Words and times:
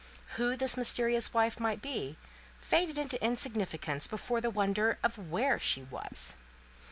Who 0.37 0.57
this 0.57 0.77
mysterious 0.77 1.31
wife 1.31 1.59
might 1.59 1.79
be 1.79 2.17
faded 2.59 2.97
into 2.97 3.23
insignificance 3.23 4.07
before 4.07 4.41
the 4.41 4.49
wonder 4.49 4.97
of 5.03 5.29
where 5.29 5.59
she 5.59 5.83
was. 5.83 6.37